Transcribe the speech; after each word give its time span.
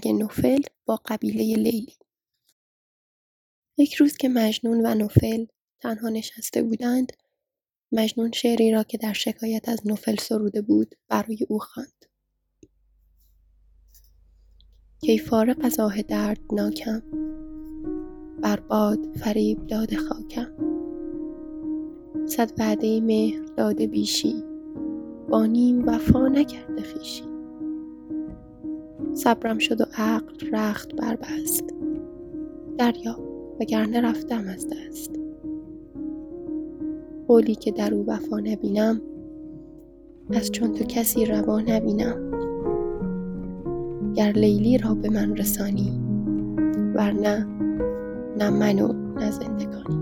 جنگ 0.00 0.20
نوفل 0.20 0.62
با 0.86 1.00
قبیله 1.04 1.56
لیلی. 1.56 1.94
یک 3.78 3.94
روز 3.94 4.16
که 4.16 4.28
مجنون 4.28 4.86
و 4.86 4.94
نوفل 4.94 5.46
تنها 5.80 6.08
نشسته 6.08 6.62
بودند 6.62 7.12
مجنون 7.92 8.32
شعری 8.32 8.72
را 8.72 8.82
که 8.82 8.98
در 8.98 9.12
شکایت 9.12 9.68
از 9.68 9.86
نوفل 9.86 10.16
سروده 10.16 10.62
بود 10.62 10.94
برای 11.08 11.46
او 11.48 11.58
خواند. 11.58 12.04
کی 15.00 15.18
فارغ 15.18 15.56
از 15.62 15.80
آه 15.80 16.02
دردناکم 16.02 17.02
بر 18.42 18.60
باد 18.60 19.16
فریب 19.16 19.66
داده 19.66 19.96
خاکم. 19.96 20.52
صد 22.26 22.52
وعده 22.58 23.00
مهر 23.00 23.42
داده 23.56 23.86
بیشی 23.86 24.44
با 25.28 25.46
نیم 25.46 25.88
وفا 25.88 26.28
نکرده 26.28 26.82
خویشی. 26.82 27.29
صبرم 29.14 29.58
شد 29.58 29.80
و 29.80 29.84
عقل 29.96 30.50
رخت 30.52 30.94
بربست 30.94 31.64
دریا 32.78 33.18
وگرنه 33.60 34.00
رفتم 34.00 34.44
از 34.48 34.66
دست. 34.68 35.10
قولی 37.28 37.54
که 37.54 37.70
در 37.70 37.94
او 37.94 38.04
وفا 38.06 38.40
نبینم 38.40 39.00
از 40.30 40.52
چون 40.52 40.72
تو 40.72 40.84
کسی 40.84 41.26
روا 41.26 41.60
نبینم. 41.60 42.30
گر 44.14 44.32
لیلی 44.32 44.78
را 44.78 44.94
به 44.94 45.10
من 45.10 45.36
رسانی 45.36 46.00
ورنه 46.94 47.46
نه 48.38 48.50
من 48.50 48.80
و 48.80 48.92
نه 48.92 49.30
زندگانی. 49.30 50.00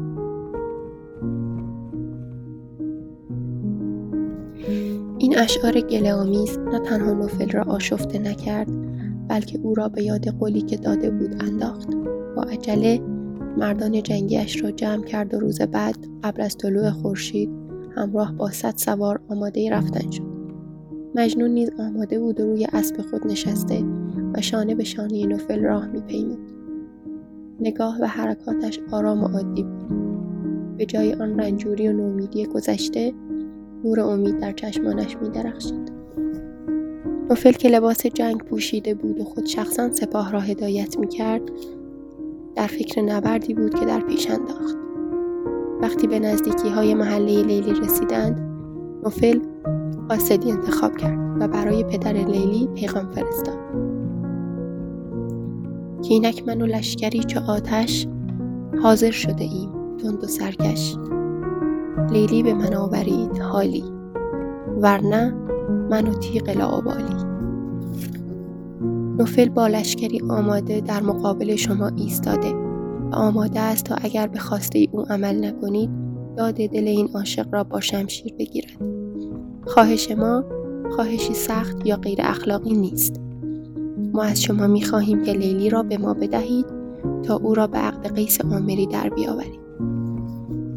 این 5.18 5.38
اشعار 5.38 5.80
گله 5.80 6.14
آمیز 6.14 6.58
نه 6.58 6.78
تنها 6.78 7.12
نوفل 7.12 7.50
را 7.50 7.62
آشفته 7.62 8.18
نکرد 8.18 8.87
بلکه 9.28 9.58
او 9.62 9.74
را 9.74 9.88
به 9.88 10.02
یاد 10.02 10.28
قولی 10.28 10.60
که 10.60 10.76
داده 10.76 11.10
بود 11.10 11.42
انداخت. 11.42 11.94
با 12.36 12.42
عجله 12.42 13.00
مردان 13.56 14.02
جنگیش 14.02 14.62
را 14.62 14.70
جمع 14.70 15.04
کرد 15.04 15.34
و 15.34 15.38
روز 15.38 15.62
بعد 15.62 15.96
قبل 16.24 16.42
از 16.42 16.56
طلوع 16.56 16.90
خورشید 16.90 17.50
همراه 17.96 18.32
با 18.32 18.50
صد 18.50 18.74
سوار 18.76 19.20
آماده 19.28 19.70
رفتن 19.70 20.10
شد. 20.10 20.28
مجنون 21.14 21.50
نیز 21.50 21.70
آماده 21.78 22.18
بود 22.18 22.40
و 22.40 22.46
روی 22.46 22.66
اسب 22.72 23.02
خود 23.10 23.26
نشسته 23.26 23.84
و 24.34 24.40
شانه 24.40 24.74
به 24.74 24.84
شانه 24.84 25.26
نوفل 25.26 25.60
راه 25.60 25.86
میپیمود. 25.86 26.38
نگاه 27.60 27.98
و 28.00 28.04
حرکاتش 28.04 28.80
آرام 28.92 29.24
و 29.24 29.26
عادی 29.26 29.62
بود. 29.62 29.88
به 30.76 30.86
جای 30.86 31.14
آن 31.14 31.40
رنجوری 31.40 31.88
و 31.88 31.92
نومیدی 31.92 32.46
گذشته 32.46 33.12
نور 33.84 34.00
امید 34.00 34.38
در 34.38 34.52
چشمانش 34.52 35.16
میدرخشید. 35.16 35.97
نوفل 37.30 37.52
که 37.52 37.68
لباس 37.68 38.06
جنگ 38.06 38.38
پوشیده 38.38 38.94
بود 38.94 39.20
و 39.20 39.24
خود 39.24 39.46
شخصا 39.46 39.92
سپاه 39.92 40.32
را 40.32 40.40
هدایت 40.40 40.98
می‌کرد 40.98 41.42
در 42.56 42.66
فکر 42.66 43.02
نبردی 43.02 43.54
بود 43.54 43.74
که 43.74 43.86
در 43.86 44.00
پیش 44.00 44.30
انداخت. 44.30 44.76
وقتی 45.82 46.06
به 46.06 46.18
نزدیکی 46.18 46.68
های 46.68 46.94
محله 46.94 47.42
لیلی 47.42 47.72
رسیدند 47.72 48.40
نوفل 49.04 49.40
قاصدی 50.08 50.52
انتخاب 50.52 50.96
کرد 50.96 51.18
و 51.40 51.48
برای 51.48 51.84
پدر 51.84 52.12
لیلی 52.12 52.68
پیغام 52.74 53.10
فرستاد. 53.10 53.58
که 56.02 56.14
اینک 56.14 56.42
من 56.46 56.62
و 56.62 56.66
لشکری 56.66 57.24
چو 57.24 57.40
آتش 57.48 58.06
حاضر 58.82 59.10
شده 59.10 59.44
ایم 59.44 59.96
تند 59.96 60.24
و 60.24 60.26
سرکش. 60.26 60.96
لیلی 62.10 62.42
به 62.42 62.54
من 62.54 62.74
آورید 62.74 63.38
حالی. 63.38 63.84
ورنه 64.80 65.34
من 65.68 66.06
و 66.08 66.14
تیغ 66.14 66.50
لاابالی. 66.50 67.38
نوفل 69.18 69.48
با 69.48 69.66
لشکری 69.66 70.20
آماده 70.30 70.80
در 70.80 71.02
مقابل 71.02 71.56
شما 71.56 71.90
ایستاده 71.96 72.52
و 73.10 73.14
آماده 73.14 73.60
است 73.60 73.84
تا 73.84 73.94
اگر 73.94 74.26
به 74.26 74.38
خواسته 74.38 74.86
او 74.92 75.02
عمل 75.02 75.44
نکنید 75.44 75.90
داد 76.36 76.54
دل 76.54 76.88
این 76.88 77.08
عاشق 77.14 77.46
را 77.52 77.64
با 77.64 77.80
شمشیر 77.80 78.34
بگیرد. 78.38 78.76
خواهش 79.66 80.10
ما 80.10 80.44
خواهشی 80.90 81.34
سخت 81.34 81.86
یا 81.86 81.96
غیر 81.96 82.18
اخلاقی 82.22 82.74
نیست. 82.74 83.20
ما 84.12 84.22
از 84.22 84.42
شما 84.42 84.66
می 84.66 84.82
خواهیم 84.82 85.22
که 85.22 85.32
لیلی 85.32 85.70
را 85.70 85.82
به 85.82 85.98
ما 85.98 86.14
بدهید 86.14 86.66
تا 87.22 87.36
او 87.36 87.54
را 87.54 87.66
به 87.66 87.78
عقد 87.78 88.14
قیس 88.14 88.40
آمری 88.40 88.86
در 88.86 89.08
بیاورید. 89.08 89.60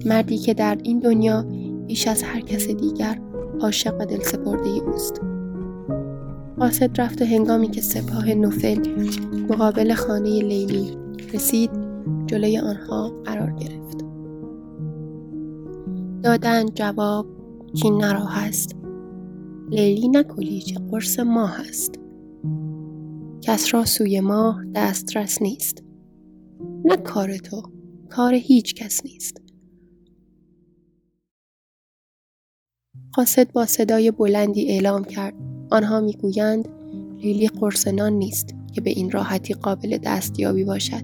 مردی 0.05 0.37
که 0.37 0.53
در 0.53 0.77
این 0.83 0.99
دنیا 0.99 1.45
بیش 1.87 2.07
از 2.07 2.23
هر 2.23 2.39
کس 2.39 2.67
دیگر 2.67 3.19
عاشق 3.61 3.95
و 3.99 4.05
دل 4.05 4.19
سپرده 4.19 4.69
اوست. 4.69 5.21
قاصد 6.59 7.01
رفت 7.01 7.21
و 7.21 7.25
هنگامی 7.25 7.71
که 7.71 7.81
سپاه 7.81 8.33
نوفل 8.33 8.89
مقابل 9.49 9.93
خانه 9.93 10.41
لیلی 10.41 10.97
رسید 11.33 11.71
جلوی 12.25 12.57
آنها 12.57 13.11
قرار 13.25 13.51
گرفت. 13.51 14.05
دادن 16.23 16.65
جواب 16.65 17.25
کی 17.81 17.89
نرا 17.89 18.25
هست 18.25 18.75
لیلی 19.69 20.07
نکلی 20.07 20.61
چه 20.61 20.75
قرص 20.91 21.19
ما 21.19 21.47
هست 21.47 21.95
کس 23.41 23.73
را 23.73 23.85
سوی 23.85 24.19
ماه 24.19 24.65
دسترس 24.75 25.41
نیست. 25.41 25.83
نه 26.85 26.97
کار 26.97 27.37
تو 27.37 27.63
کار 28.09 28.33
هیچ 28.33 28.75
کس 28.75 29.05
نیست. 29.05 29.41
قاصد 33.13 33.51
با 33.51 33.65
صدای 33.65 34.11
بلندی 34.11 34.69
اعلام 34.69 35.03
کرد. 35.03 35.33
آنها 35.71 35.99
می‌گویند 35.99 36.67
لیلی 37.17 37.47
قرص 37.47 37.87
نان 37.87 38.13
نیست 38.13 38.55
که 38.73 38.81
به 38.81 38.89
این 38.89 39.11
راحتی 39.11 39.53
قابل 39.53 39.97
دستیابی 39.97 40.63
باشد. 40.63 41.03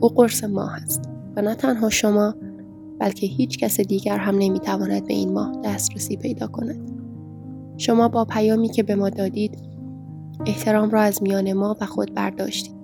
او 0.00 0.08
قرص 0.08 0.44
ماه 0.44 0.74
است 0.82 1.08
و 1.36 1.42
نه 1.42 1.54
تنها 1.54 1.90
شما 1.90 2.34
بلکه 2.98 3.26
هیچ 3.26 3.58
کس 3.58 3.80
دیگر 3.80 4.18
هم 4.18 4.38
نمی‌تواند 4.38 5.06
به 5.06 5.14
این 5.14 5.32
ماه 5.32 5.52
دسترسی 5.64 6.16
پیدا 6.16 6.46
کند. 6.46 6.90
شما 7.76 8.08
با 8.08 8.24
پیامی 8.24 8.68
که 8.68 8.82
به 8.82 8.94
ما 8.94 9.10
دادید 9.10 9.58
احترام 10.46 10.90
را 10.90 11.00
از 11.00 11.22
میان 11.22 11.52
ما 11.52 11.76
و 11.80 11.86
خود 11.86 12.14
برداشتید. 12.14 12.74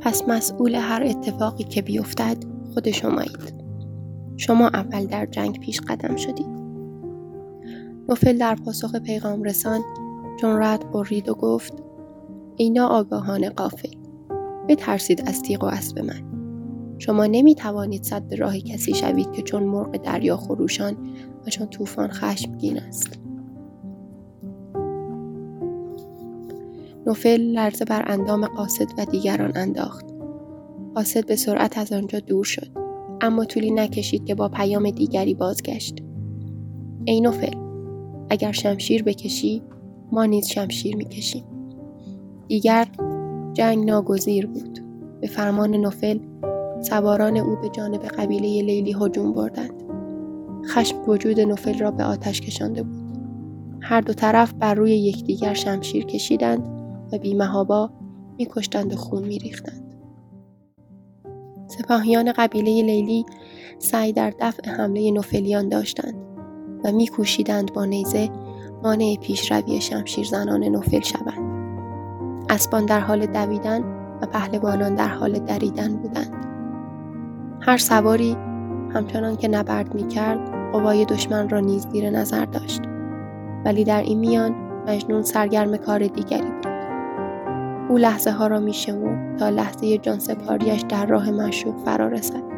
پس 0.00 0.22
مسئول 0.28 0.74
هر 0.74 1.02
اتفاقی 1.02 1.64
که 1.64 1.82
بیفتد 1.82 2.36
خود 2.74 2.90
شمایید. 2.90 3.54
شما 4.36 4.68
اول 4.68 5.04
در 5.04 5.26
جنگ 5.26 5.60
پیش 5.60 5.80
قدم 5.80 6.16
شدید. 6.16 6.55
نوفل 8.08 8.38
در 8.38 8.54
پاسخ 8.54 8.96
پیغام 8.96 9.42
رسان. 9.42 9.80
چون 10.40 10.62
رد 10.62 10.90
قرید 10.92 11.28
و 11.28 11.34
گفت 11.34 11.72
اینا 12.56 12.86
آگاهان 12.86 13.48
قافل 13.48 13.94
بترسید 14.68 15.28
از 15.28 15.42
تیغ 15.42 15.64
و 15.64 15.66
اسب 15.66 15.98
من. 15.98 16.36
شما 16.98 17.26
نمی 17.26 17.54
توانید 17.54 18.02
صد 18.02 18.34
راه 18.34 18.58
کسی 18.58 18.94
شوید 18.94 19.32
که 19.32 19.42
چون 19.42 19.62
مرغ 19.62 19.96
دریا 19.96 20.36
خروشان 20.36 20.96
و 21.46 21.50
چون 21.50 21.66
طوفان 21.66 22.08
خشمگین 22.08 22.78
است. 22.78 23.18
نوفل 27.06 27.40
لرزه 27.40 27.84
بر 27.84 28.04
اندام 28.06 28.46
قاصد 28.46 28.86
و 28.98 29.04
دیگران 29.04 29.52
انداخت. 29.54 30.06
قاصد 30.94 31.26
به 31.26 31.36
سرعت 31.36 31.78
از 31.78 31.92
آنجا 31.92 32.20
دور 32.20 32.44
شد. 32.44 32.68
اما 33.20 33.44
طولی 33.44 33.70
نکشید 33.70 34.24
که 34.24 34.34
با 34.34 34.48
پیام 34.48 34.90
دیگری 34.90 35.34
بازگشت. 35.34 35.96
ای 37.04 37.20
نوفل 37.20 37.65
اگر 38.30 38.52
شمشیر 38.52 39.02
بکشی 39.02 39.62
ما 40.12 40.24
نیز 40.24 40.46
شمشیر 40.46 40.96
می‌کشیم. 40.96 41.44
دیگر 42.48 42.86
جنگ 43.52 43.84
ناگزیر 43.84 44.46
بود. 44.46 44.78
به 45.20 45.26
فرمان 45.26 45.70
نوفل 45.70 46.18
سواران 46.80 47.36
او 47.36 47.56
به 47.62 47.68
جانب 47.68 48.02
قبیله 48.02 48.62
لیلی 48.62 48.96
هجوم 49.00 49.32
بردند. 49.32 49.82
خشم 50.66 50.96
وجود 51.06 51.40
نوفل 51.40 51.78
را 51.78 51.90
به 51.90 52.04
آتش 52.04 52.40
کشانده 52.40 52.82
بود. 52.82 53.06
هر 53.80 54.00
دو 54.00 54.12
طرف 54.12 54.52
بر 54.52 54.74
روی 54.74 54.92
یکدیگر 54.92 55.54
شمشیر 55.54 56.04
کشیدند 56.04 56.68
و 57.12 57.18
بیمهابا 57.18 57.90
میکشتند 58.38 58.92
و 58.92 58.96
خون 58.96 59.24
میریختند. 59.24 59.94
سپاهیان 61.68 62.32
قبیله 62.32 62.82
لیلی 62.82 63.24
سعی 63.78 64.12
در 64.12 64.32
دفع 64.40 64.70
حمله 64.70 65.10
نوفلیان 65.10 65.68
داشتند. 65.68 66.25
و 66.84 66.92
میکوشیدند 66.92 67.72
با 67.72 67.84
نیزه 67.84 68.30
مانع 68.82 69.16
پیشروی 69.22 69.80
شمشیر 69.80 70.26
زنان 70.26 70.64
نوفل 70.64 71.00
شوند. 71.00 71.56
اسبان 72.50 72.86
در 72.86 73.00
حال 73.00 73.26
دویدن 73.26 73.80
و 74.22 74.26
پهلوانان 74.26 74.94
در 74.94 75.08
حال 75.08 75.38
دریدن 75.38 75.96
بودند. 75.96 76.46
هر 77.60 77.76
سواری 77.76 78.36
همچنان 78.94 79.36
که 79.36 79.48
نبرد 79.48 79.94
می‌کرد 79.94 80.72
قوای 80.72 81.04
دشمن 81.04 81.48
را 81.48 81.60
نیز 81.60 81.86
زیر 81.92 82.10
نظر 82.10 82.44
داشت. 82.44 82.82
ولی 83.64 83.84
در 83.84 84.02
این 84.02 84.18
میان 84.18 84.54
مجنون 84.88 85.22
سرگرم 85.22 85.76
کار 85.76 86.06
دیگری 86.06 86.50
بود. 86.50 86.66
او 87.88 87.98
لحظه 87.98 88.30
ها 88.30 88.46
را 88.46 88.60
می 88.60 88.74
تا 89.38 89.48
لحظه 89.48 89.98
جان 89.98 90.18
سپاریش 90.18 90.80
در 90.88 91.06
راه 91.06 91.30
مشروق 91.30 91.74
فرا 91.84 92.08
رسد. 92.08 92.55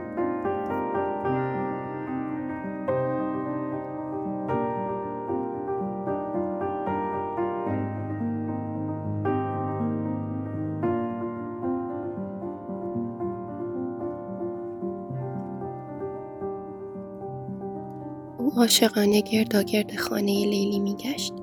عاشقانه 18.68 19.20
گرد 19.20 19.96
خانه 19.96 20.46
لیلی 20.46 20.80
میگشت. 20.80 21.34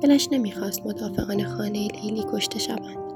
دلش 0.00 0.28
نمی‌خواست 0.32 0.86
مدافعان 0.86 1.44
خانه 1.44 1.88
لیلی 1.88 2.24
کشته 2.32 2.58
شوند. 2.58 3.12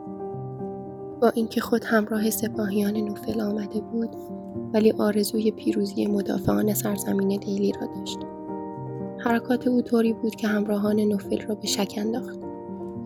با 1.21 1.29
اینکه 1.35 1.61
خود 1.61 1.85
همراه 1.85 2.31
سپاهیان 2.31 2.97
نوفل 2.97 3.41
آمده 3.41 3.81
بود 3.81 4.17
ولی 4.75 4.93
آرزوی 4.93 5.51
پیروزی 5.51 6.07
مدافعان 6.07 6.75
سرزمین 6.75 7.41
لیلی 7.41 7.73
را 7.73 7.87
داشت. 7.87 8.19
حرکات 9.19 9.67
او 9.67 9.83
طوری 9.83 10.13
بود 10.13 10.35
که 10.35 10.49
همراهان 10.49 11.01
نوفل 11.01 11.41
را 11.41 11.55
به 11.55 11.67
شک 11.67 11.95
انداخت. 11.97 12.39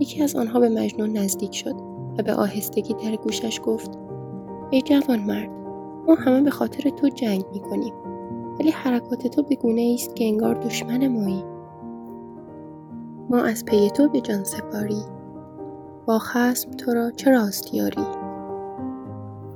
یکی 0.01 0.23
از 0.23 0.37
آنها 0.37 0.61
به 0.61 0.69
مجنون 0.69 1.19
نزدیک 1.19 1.55
شد 1.55 1.75
و 2.19 2.23
به 2.23 2.35
آهستگی 2.35 2.95
در 2.95 3.17
گوشش 3.17 3.61
گفت 3.65 3.91
ای 4.71 4.83
جوان 4.83 5.21
مرد 5.21 5.51
ما 6.07 6.15
همه 6.15 6.41
به 6.41 6.51
خاطر 6.51 6.91
تو 6.91 7.09
جنگ 7.09 7.45
می‌کنیم. 7.53 8.08
ولی 8.61 8.71
حرکات 8.71 9.27
تو 9.27 9.43
به 9.43 9.55
گونه 9.55 9.93
است 9.95 10.17
که 10.17 10.25
انگار 10.25 10.55
دشمن 10.55 11.09
مایی. 11.09 11.45
ما 13.31 13.43
از 13.43 13.65
پی 13.65 13.91
تو 13.91 14.09
به 14.09 14.21
جان 14.21 14.45
سپاری. 14.45 15.03
با 16.07 16.19
خسم 16.19 16.71
تو 16.71 16.95
را 16.95 17.11
چه 17.11 17.31
راستیاری 17.31 18.07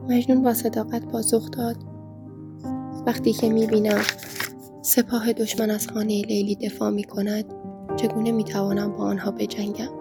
مجنون 0.09 0.43
با 0.43 0.55
صداقت 0.55 1.05
پاسخ 1.05 1.51
داد. 1.51 1.77
وقتی 3.07 3.33
که 3.33 3.49
می‌بینم 3.49 4.01
سپاه 4.83 5.33
دشمن 5.33 5.71
از 5.71 5.89
خانه 5.89 6.23
لیلی 6.23 6.55
دفاع 6.55 6.91
می 6.91 7.05
کند 7.05 7.45
چگونه 7.97 8.33
می 8.33 8.45
توانم 8.45 8.93
با 8.93 9.05
آنها 9.05 9.31
بجنگم؟ 9.31 9.93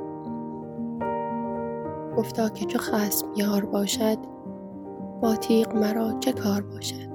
گفتا 2.18 2.50
که 2.50 2.66
چو 2.66 2.78
خسم 2.78 3.26
یار 3.36 3.66
باشد 3.66 4.18
با 5.22 5.36
تیغ 5.36 5.76
مرا 5.76 6.20
چه 6.20 6.32
کار 6.32 6.62
باشد؟ 6.62 7.11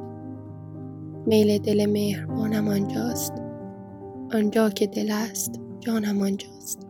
میل 1.26 1.58
دل 1.58 1.86
مهربانم 1.86 2.68
آنجاست. 2.68 3.32
آنجا 4.34 4.70
که 4.70 4.86
دل 4.86 5.10
است 5.10 5.60
جانم 5.80 6.22
آنجاست. 6.22 6.86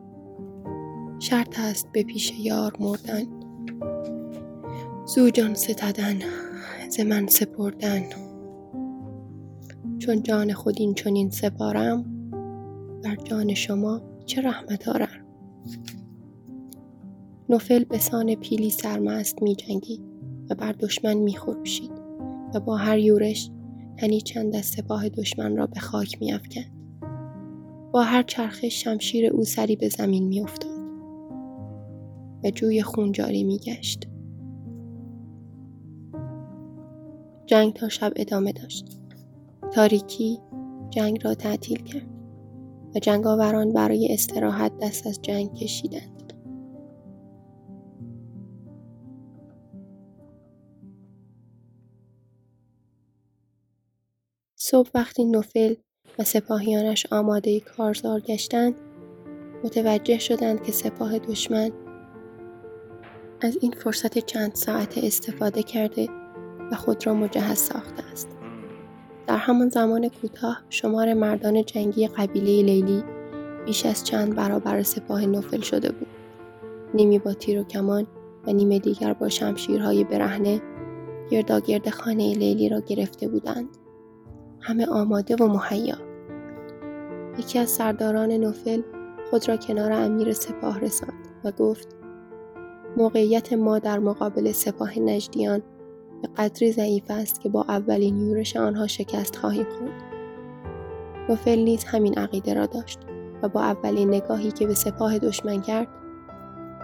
شرط 1.19 1.61
است 1.61 1.89
به 1.93 2.03
پیش 2.03 2.33
یار 2.39 2.77
مردن. 2.81 3.25
زو 5.07 5.31
جان 5.31 5.55
ستدن 5.55 6.19
ز 6.89 7.01
من 7.01 7.27
سپردن. 7.27 8.03
چون 9.99 10.23
جان 10.23 10.53
خود 10.53 10.75
این 10.79 10.95
چنین 10.95 11.31
سپارم 11.31 12.05
بر 13.05 13.17
جان 13.17 13.55
شما 13.55 14.01
چه 14.27 14.43
رحمت 14.43 14.89
آرم. 14.89 15.27
نوفل 17.49 17.85
به 17.85 17.99
سان 17.99 18.35
پیلی 18.35 18.71
سرمست 18.71 19.43
می 19.43 19.55
جنگید 19.55 20.03
و 20.51 20.55
بر 20.55 20.73
دشمن 20.73 21.15
می 21.15 21.37
خروشید 21.37 21.93
و 22.55 22.61
با 22.61 22.77
هر 22.77 22.99
یورش 22.99 23.51
تنی 23.99 24.21
چند 24.21 24.57
از 24.57 24.67
سپاه 24.67 25.09
دشمن 25.09 25.57
را 25.57 25.67
به 25.67 25.81
خاک 25.81 26.23
می 26.23 26.33
افکند. 26.33 26.73
با 27.93 28.03
هر 28.03 28.23
چرخش 28.23 28.85
شمشیر 28.85 29.27
او 29.27 29.45
سری 29.45 29.77
به 29.77 29.89
زمین 29.89 30.29
می 30.29 30.41
افتاد 30.41 30.77
و 32.45 32.51
جوی 32.51 32.83
خون 32.83 33.13
جاری 33.13 33.45
می 33.45 33.59
گشت. 33.59 34.09
جنگ 37.47 37.73
تا 37.73 37.89
شب 37.89 38.13
ادامه 38.17 38.53
داشت. 38.53 38.99
تاریکی 39.73 40.39
جنگ 40.91 41.25
را 41.25 41.35
تعطیل 41.35 41.83
کرد 41.83 42.07
و 42.95 42.99
جنگاوران 42.99 43.73
برای 43.73 44.13
استراحت 44.13 44.73
دست 44.83 45.07
از 45.07 45.23
جنگ 45.23 45.55
کشیدند. 45.55 46.16
صبح 54.71 54.91
وقتی 54.95 55.25
نوفل 55.25 55.75
و 56.19 56.25
سپاهیانش 56.25 57.07
آماده 57.11 57.61
کارزار 57.61 58.21
گشتند 58.21 58.75
متوجه 59.65 60.19
شدند 60.19 60.63
که 60.63 60.73
سپاه 60.73 61.19
دشمن 61.19 61.71
از 63.41 63.59
این 63.61 63.73
فرصت 63.73 64.19
چند 64.19 64.55
ساعت 64.55 64.99
استفاده 64.99 65.63
کرده 65.63 66.09
و 66.73 66.75
خود 66.75 67.07
را 67.07 67.15
مجهز 67.15 67.59
ساخته 67.59 68.03
است. 68.13 68.29
در 69.27 69.37
همان 69.37 69.69
زمان 69.69 70.09
کوتاه 70.09 70.63
شمار 70.71 71.15
مردان 71.15 71.65
جنگی 71.65 72.09
قبیله 72.09 72.63
لیلی 72.63 73.05
بیش 73.67 73.87
از 73.87 74.05
چند 74.05 74.35
برابر 74.35 74.83
سپاه 74.83 75.27
نوفل 75.27 75.61
شده 75.61 75.93
بود. 75.93 76.09
نیمی 76.95 77.19
با 77.19 77.35
تیر 77.35 77.61
و 77.61 77.65
کمان 77.65 78.07
و 78.47 78.53
نیمه 78.53 78.79
دیگر 78.79 79.13
با 79.13 79.29
شمشیرهای 79.29 80.05
برهنه 80.05 80.63
گرداگرد 81.31 81.91
خانه 81.91 82.35
لیلی 82.35 82.69
را 82.69 82.81
گرفته 82.81 83.29
بودند. 83.29 83.69
همه 84.67 84.87
آماده 84.87 85.37
و 85.37 85.47
مهیا. 85.47 85.97
یکی 87.39 87.59
از 87.59 87.71
سرداران 87.71 88.33
نوفل 88.33 88.83
خود 89.31 89.49
را 89.49 89.57
کنار 89.57 89.93
امیر 89.93 90.33
سپاه 90.33 90.81
رساند 90.81 91.29
و 91.45 91.53
گفت 91.53 91.89
موقعیت 92.97 93.53
ما 93.53 93.79
در 93.79 93.99
مقابل 93.99 94.53
سپاه 94.53 94.99
نجدیان 94.99 95.63
به 96.23 96.29
قدری 96.37 96.73
ضعیف 96.73 97.05
است 97.11 97.41
که 97.41 97.49
با 97.49 97.65
اولین 97.69 98.17
یورش 98.17 98.57
آنها 98.57 98.87
شکست 98.87 99.37
خواهیم 99.37 99.67
خورد. 99.79 100.03
نوفل 101.29 101.59
نیز 101.59 101.85
همین 101.85 102.19
عقیده 102.19 102.55
را 102.55 102.67
داشت 102.67 102.99
و 103.43 103.49
با 103.49 103.63
اولین 103.63 104.09
نگاهی 104.09 104.51
که 104.51 104.67
به 104.67 104.75
سپاه 104.75 105.19
دشمن 105.19 105.63
کرد 105.63 105.89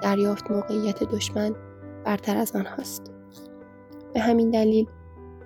دریافت 0.03 0.51
موقعیت 0.51 1.05
دشمن 1.05 1.55
برتر 2.05 2.37
از 2.37 2.57
آنهاست. 2.57 3.03
به 4.15 4.21
همین 4.21 4.51
دلیل 4.51 4.87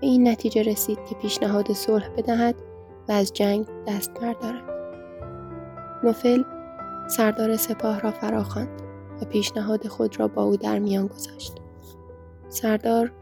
به 0.01 0.07
این 0.07 0.29
نتیجه 0.29 0.63
رسید 0.63 0.99
که 1.09 1.15
پیشنهاد 1.15 1.73
صلح 1.73 2.09
بدهد 2.09 2.55
و 3.09 3.13
از 3.13 3.33
جنگ 3.33 3.67
دست 3.89 4.15
بردارد. 4.15 4.63
نوفل 6.05 6.43
سردار 7.09 7.57
سپاه 7.57 8.01
را 8.01 8.11
فراخواند 8.11 8.83
و 9.23 9.25
پیشنهاد 9.25 9.89
خود 9.89 10.21
را 10.21 10.29
با 10.29 10.45
او 10.45 10.57
در 10.57 10.79
میان 10.79 11.07
گذاشت. 11.07 11.55
سردار 12.49 13.13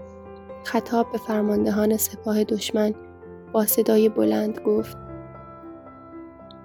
خطاب 0.65 1.13
به 1.13 1.19
فرماندهان 1.19 1.97
سپاه 1.97 2.45
دشمن 2.45 2.95
با 3.53 3.67
صدای 3.67 4.09
بلند 4.09 4.61
گفت 4.61 4.97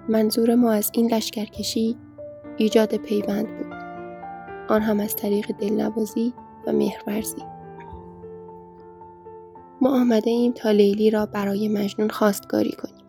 منظور 0.08 0.54
ما 0.54 0.72
از 0.72 0.90
این 0.94 1.14
لشکرکشی 1.14 1.96
ایجاد 2.56 2.96
پیوند 2.96 3.46
بود 3.58 3.74
آن 4.68 4.82
هم 4.82 5.00
از 5.00 5.16
طریق 5.16 5.52
دلنوازی 5.52 6.34
و 6.66 6.72
مهرورزی 6.72 7.42
ما 9.82 10.00
آمده 10.00 10.30
ایم 10.30 10.52
تا 10.52 10.70
لیلی 10.70 11.10
را 11.10 11.26
برای 11.26 11.68
مجنون 11.68 12.08
خواستگاری 12.08 12.72
کنیم. 12.72 13.04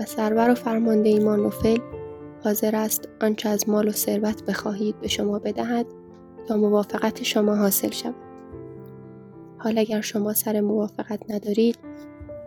و 0.00 0.04
سرور 0.04 0.50
و 0.50 0.54
فرمانده 0.54 1.08
ایمان 1.08 1.40
نوفل 1.40 1.78
حاضر 2.44 2.76
است 2.76 3.08
آنچه 3.20 3.48
از 3.48 3.68
مال 3.68 3.88
و 3.88 3.92
ثروت 3.92 4.42
بخواهید 4.44 5.00
به 5.00 5.08
شما 5.08 5.38
بدهد 5.38 5.86
تا 6.48 6.56
موافقت 6.56 7.22
شما 7.22 7.56
حاصل 7.56 7.90
شود. 7.90 8.14
حال 9.58 9.78
اگر 9.78 10.00
شما 10.00 10.34
سر 10.34 10.60
موافقت 10.60 11.30
ندارید 11.30 11.78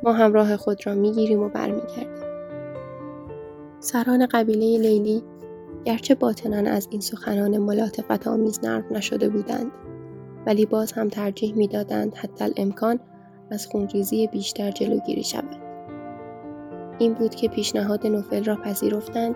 ما 0.03 0.13
همراه 0.13 0.57
خود 0.57 0.88
را 0.88 0.93
می‌گیریم 0.93 1.39
و 1.39 1.50
برمیگردیم. 1.50 2.24
سران 3.79 4.25
قبیله 4.25 4.77
لیلی 4.77 5.24
گرچه 5.86 6.15
باطنا 6.15 6.72
از 6.72 6.88
این 6.91 7.01
سخنان 7.01 7.57
ملاطفت 7.57 8.27
آمیز 8.27 8.60
نرم 8.63 8.86
نشده 8.91 9.29
بودند 9.29 9.72
ولی 10.45 10.65
باز 10.65 10.91
هم 10.91 11.09
ترجیح 11.09 11.55
می‌دادند 11.55 12.15
حتی 12.15 12.43
الامکان 12.43 13.00
از 13.51 13.67
خونریزی 13.67 14.27
بیشتر 14.27 14.71
جلوگیری 14.71 15.23
شود. 15.23 15.57
این 17.00 17.13
بود 17.13 17.35
که 17.35 17.47
پیشنهاد 17.47 18.07
نوفل 18.07 18.43
را 18.43 18.55
پذیرفتند. 18.55 19.35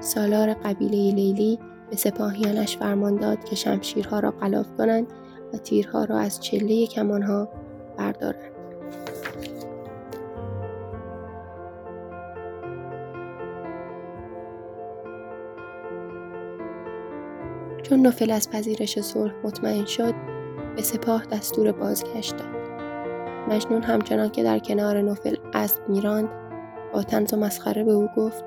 سالار 0.00 0.54
قبیله 0.54 1.14
لیلی 1.14 1.58
به 1.90 1.96
سپاهیانش 1.96 2.76
فرمان 2.76 3.16
داد 3.16 3.44
که 3.44 3.56
شمشیرها 3.56 4.20
را 4.20 4.30
غلاف 4.30 4.66
کنند 4.78 5.06
و 5.52 5.56
تیرها 5.56 6.04
را 6.04 6.18
از 6.18 6.40
چله 6.40 6.86
کمانها 6.86 7.48
بردارند. 7.98 8.59
چون 17.90 18.00
نوفل 18.00 18.30
از 18.30 18.50
پذیرش 18.50 19.00
صلح 19.00 19.32
مطمئن 19.44 19.84
شد 19.84 20.14
به 20.76 20.82
سپاه 20.82 21.24
دستور 21.24 21.72
بازگشت 21.72 22.36
داد. 22.36 22.70
مجنون 23.48 23.82
همچنان 23.82 24.30
که 24.30 24.42
در 24.42 24.58
کنار 24.58 25.02
نوفل 25.02 25.36
اسب 25.52 25.88
میراند 25.88 26.28
با 26.92 27.02
تنز 27.02 27.34
و 27.34 27.36
مسخره 27.36 27.84
به 27.84 27.92
او 27.92 28.08
گفت 28.16 28.44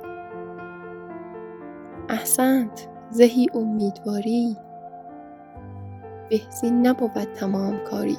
احسنت 2.10 2.88
زهی 3.10 3.48
امیدواری. 3.54 4.58
بهزین 6.30 6.88
نبود 6.88 7.24
تمام 7.24 7.78
کاری. 7.78 8.18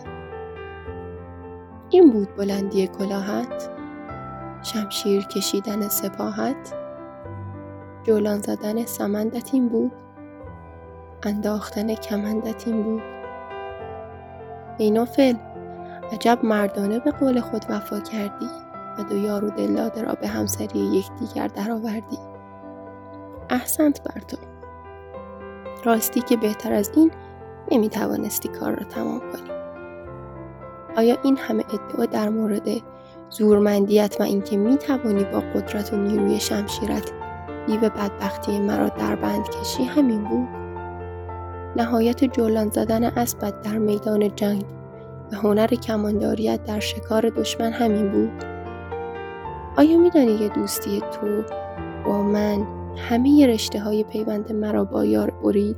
این 1.91 2.11
بود 2.11 2.37
بلندی 2.37 2.87
کلاهت 2.87 3.71
شمشیر 4.63 5.23
کشیدن 5.23 5.89
سپاهت. 5.89 6.75
جولان 8.03 8.39
زدن 8.39 8.85
سمندت 8.85 9.55
این 9.55 9.69
بود 9.69 10.04
انداختن 11.27 11.95
کمندت 11.95 12.69
این 12.69 12.83
بود. 12.83 13.03
ای 14.79 14.91
نوفل 14.91 15.35
عجب 16.13 16.39
مردانه 16.43 16.99
به 16.99 17.11
قول 17.11 17.41
خود 17.41 17.65
وفا 17.69 18.01
کردی 18.01 18.49
و 18.99 19.03
دو 19.03 19.17
یار 19.17 19.45
و 19.45 19.51
دلاده 19.51 20.03
را 20.03 20.15
به 20.15 20.29
همسری 20.29 20.79
یکدیگر 20.79 21.49
درآوردی. 21.49 22.19
احسنت 23.51 24.03
بر 24.03 24.21
تو. 24.21 24.37
راستی 25.85 26.21
که 26.21 26.37
بهتر 26.37 26.73
از 26.73 26.91
این 26.97 27.11
نمی 27.71 27.89
توانستی 27.89 28.49
کار 28.49 28.75
را 28.75 28.85
تمام 28.85 29.21
کنی. 29.21 29.51
آیا 30.97 31.17
این 31.23 31.37
همه 31.37 31.65
ادعا 31.75 32.07
در 32.07 32.29
مورد 32.29 32.69
زورمندیت 33.31 34.17
و 34.21 34.23
اینکه 34.23 34.57
می 34.57 34.77
توانی 34.77 35.25
با 35.25 35.41
قدرت 35.41 35.93
و 35.93 35.97
نیروی 35.97 36.41
شمشیرت 36.41 37.13
دیو 37.67 37.81
بدبختی 37.81 38.61
مرا 38.61 38.89
در 38.89 39.17
بند 39.17 39.49
کشی 39.49 39.85
همین 39.85 40.25
بود؟ 40.25 40.64
نهایت 41.77 42.25
جولان 42.25 42.71
زدن 42.71 43.05
اسبت 43.05 43.63
در 43.63 43.79
میدان 43.79 44.37
جنگ 44.37 44.65
و 45.33 45.37
هنر 45.37 45.67
کمانداریت 45.67 46.65
در 46.65 46.81
شکار 46.81 47.29
دشمن 47.29 47.73
همین 47.73 48.11
بود. 48.11 48.45
آیا 49.77 49.99
میدانی 49.99 50.39
که 50.39 50.49
دوستی 50.49 51.01
تو 51.01 51.43
با 52.05 52.23
من 52.23 52.67
همه 52.97 53.47
رشته 53.47 53.81
های 53.81 54.05
پیوند 54.05 54.53
مرا 54.53 54.85
با 54.85 55.05
یار 55.05 55.31
برید؟ 55.31 55.77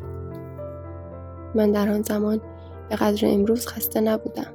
من 1.55 1.73
در 1.73 1.89
آن 1.89 2.03
زمان 2.03 2.41
به 2.89 2.97
قدر 2.97 3.29
امروز 3.29 3.67
خسته 3.67 4.01
نبودم. 4.01 4.53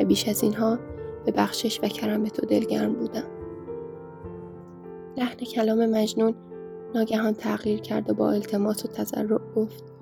و 0.00 0.04
بیش 0.04 0.28
از 0.28 0.42
اینها 0.42 0.78
به 1.24 1.32
بخشش 1.32 1.80
و 1.82 1.88
کرم 1.88 2.24
تو 2.24 2.46
دلگرم 2.46 2.92
بودم. 2.92 3.24
لحن 5.16 5.36
کلام 5.36 5.86
مجنون 5.86 6.34
ناگهان 6.94 7.34
تغییر 7.34 7.80
کرد 7.80 8.10
و 8.10 8.14
با 8.14 8.30
التماس 8.30 8.84
و 8.84 8.88
تضرع 8.88 9.38
گفت 9.56 9.93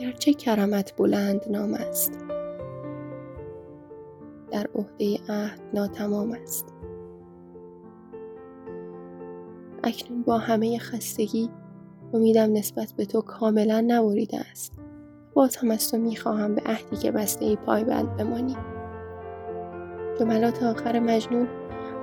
گرچه 0.00 0.32
کرمت 0.34 0.96
بلند 0.96 1.44
نام 1.50 1.74
است. 1.74 2.12
در 4.50 4.66
عهده 4.74 5.18
عهد 5.28 5.60
ناتمام 5.74 6.32
است. 6.42 6.74
اکنون 9.84 10.22
با 10.22 10.38
همه 10.38 10.78
خستگی 10.78 11.50
امیدم 12.12 12.52
نسبت 12.52 12.92
به 12.96 13.04
تو 13.04 13.20
کاملا 13.20 13.84
نبریده 13.86 14.40
است. 14.50 14.72
باز 15.34 15.56
هم 15.56 15.70
از 15.70 15.90
تو 15.90 15.98
می‌خواهم 15.98 16.54
به 16.54 16.62
عهدی 16.66 16.96
که 16.96 17.12
بسته 17.12 17.44
ای 17.44 17.56
پایبند 17.56 18.16
بمانی. 18.16 18.56
جملات 20.20 20.62
آخر 20.62 20.98
مجنون 20.98 21.48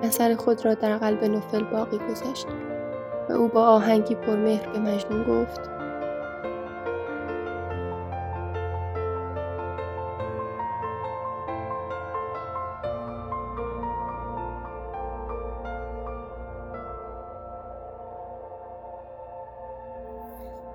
اثر 0.04 0.36
خود 0.36 0.66
را 0.66 0.74
در 0.74 0.98
قلب 0.98 1.24
نوفل 1.24 1.64
باقی 1.64 1.98
گذاشت 1.98 2.48
و 3.30 3.34
او 3.34 3.48
با 3.48 3.64
آهنگی 3.64 4.16
پرمهر 4.16 4.70
به 4.70 4.80
مجنون 4.80 5.24
گفت 5.24 5.77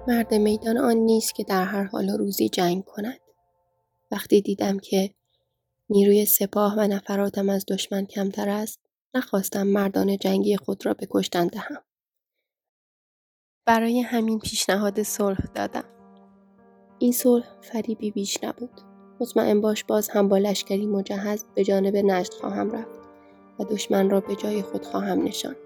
مرد 0.07 0.35
میدان 0.35 0.79
آن 0.79 0.97
نیست 0.97 1.35
که 1.35 1.45
در 1.45 1.65
هر 1.65 1.85
حال 1.85 2.11
روزی 2.11 2.49
جنگ 2.49 2.85
کند. 2.85 3.21
وقتی 4.11 4.41
دیدم 4.41 4.79
که 4.79 5.15
نیروی 5.91 6.27
سپاه 6.27 6.75
و 6.79 6.81
نفراتم 6.81 7.49
از 7.49 7.65
دشمن 7.69 8.07
کمتر 8.07 8.49
است، 8.49 8.81
نخواستم 9.15 9.67
مردان 9.67 10.17
جنگی 10.17 10.57
خود 10.57 10.87
را 10.87 10.95
به 10.95 11.07
کشتن 11.11 11.47
دهم. 11.47 11.83
برای 13.67 14.01
همین 14.01 14.39
پیشنهاد 14.39 15.03
صلح 15.03 15.47
دادم. 15.55 15.85
این 16.99 17.13
صلح 17.13 17.47
فریبی 17.61 18.11
بیش 18.11 18.45
نبود. 18.45 18.81
مطمئن 19.21 19.61
باش 19.61 19.85
باز 19.85 20.09
هم 20.09 20.29
با 20.29 20.39
لشکری 20.39 20.87
مجهز 20.87 21.45
به 21.55 21.65
جانب 21.65 21.97
نجد 21.97 22.33
خواهم 22.33 22.71
رفت 22.71 23.01
و 23.59 23.65
دشمن 23.65 24.11
را 24.11 24.21
به 24.21 24.37
جای 24.37 24.63
خود 24.63 24.87
خواهم 24.87 25.23
نشاند. 25.23 25.57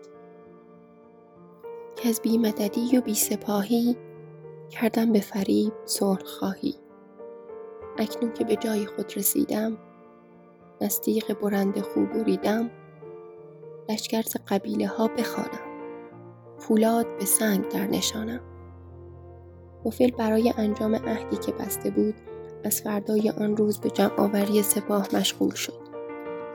که 1.96 2.08
از 2.08 2.20
بی 2.20 2.38
مددی 2.38 2.98
و 2.98 3.00
بی 3.00 3.14
سپاهی 3.14 3.96
کردم 4.70 5.12
به 5.12 5.20
فریب 5.20 5.72
صلح 5.84 6.24
خواهی. 6.24 6.74
اکنون 7.98 8.32
که 8.32 8.44
به 8.44 8.56
جای 8.56 8.86
خود 8.86 9.16
رسیدم 9.16 9.78
نستیق 10.80 11.34
برند 11.34 11.80
خوب 11.80 12.12
بریدم 12.12 12.70
لشکرز 13.88 14.36
قبیله 14.48 14.86
ها 14.86 15.08
بخوانم. 15.08 15.66
فولاد 16.58 17.06
به 17.18 17.24
سنگ 17.24 17.68
در 17.68 17.86
نشانم. 17.86 18.40
مفل 19.84 20.10
برای 20.10 20.52
انجام 20.56 20.94
عهدی 20.94 21.36
که 21.36 21.52
بسته 21.52 21.90
بود 21.90 22.14
از 22.64 22.82
فردای 22.82 23.30
آن 23.30 23.56
روز 23.56 23.78
به 23.78 23.90
جمع 23.90 24.20
آوری 24.20 24.62
سپاه 24.62 25.08
مشغول 25.14 25.54
شد 25.54 25.80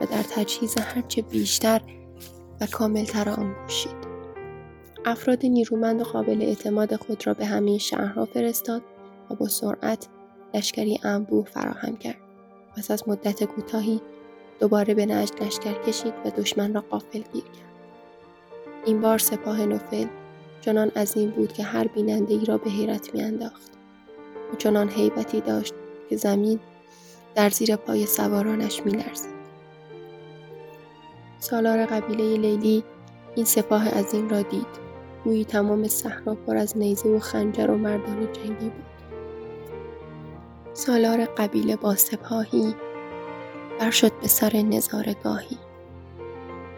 و 0.00 0.06
در 0.06 0.22
تجهیز 0.22 0.78
هرچه 0.78 1.22
بیشتر 1.22 1.82
و 2.60 2.66
کاملتر 2.66 3.28
آن 3.28 3.54
کوشید 3.54 4.01
افراد 5.04 5.46
نیرومند 5.46 6.00
و 6.00 6.04
قابل 6.04 6.42
اعتماد 6.42 6.96
خود 6.96 7.26
را 7.26 7.34
به 7.34 7.46
همه 7.46 7.78
شهرها 7.78 8.24
فرستاد 8.24 8.82
و 9.30 9.34
با 9.34 9.48
سرعت 9.48 10.08
لشکری 10.54 11.00
انبوه 11.02 11.44
فراهم 11.44 11.96
کرد. 11.96 12.18
پس 12.76 12.90
از 12.90 13.08
مدت 13.08 13.44
کوتاهی 13.44 14.00
دوباره 14.60 14.94
به 14.94 15.06
نجد 15.06 15.42
لشکر 15.42 15.82
کشید 15.82 16.14
و 16.24 16.30
دشمن 16.30 16.74
را 16.74 16.80
قافل 16.80 17.22
گیر 17.32 17.42
کرد. 17.42 17.72
این 18.84 19.00
بار 19.00 19.18
سپاه 19.18 19.66
نوفل 19.66 20.06
چنان 20.60 20.88
عظیم 20.88 21.30
بود 21.30 21.52
که 21.52 21.62
هر 21.62 21.86
بیننده 21.86 22.34
ای 22.34 22.44
را 22.44 22.58
به 22.58 22.70
حیرت 22.70 23.14
میانداخت 23.14 23.70
و 24.52 24.56
چنان 24.56 24.88
حیبتی 24.88 25.40
داشت 25.40 25.74
که 26.10 26.16
زمین 26.16 26.60
در 27.34 27.50
زیر 27.50 27.76
پای 27.76 28.06
سوارانش 28.06 28.82
میلرزید 28.84 29.32
سالار 31.38 31.86
قبیله 31.86 32.36
لیلی 32.36 32.84
این 33.34 33.44
سپاه 33.44 33.88
عظیم 33.88 34.28
را 34.28 34.42
دید 34.42 34.91
گویی 35.24 35.44
تمام 35.44 35.88
صحرا 35.88 36.34
پر 36.34 36.56
از 36.56 36.78
نیزه 36.78 37.08
و 37.08 37.18
خنجر 37.18 37.70
و 37.70 37.76
مردان 37.76 38.32
جنگی 38.32 38.68
بود. 38.68 38.84
سالار 40.72 41.24
قبیله 41.24 41.76
با 41.76 41.94
سپاهی 41.94 42.74
بر 43.80 43.94
به 44.20 44.28
سر 44.28 44.56
نظارگاهی. 44.56 45.58